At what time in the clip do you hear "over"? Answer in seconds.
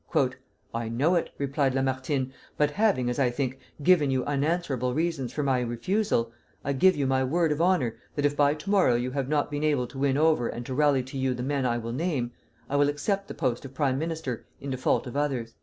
10.17-10.47